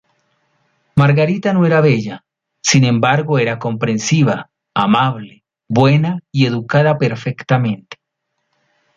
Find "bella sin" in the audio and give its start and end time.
1.79-2.85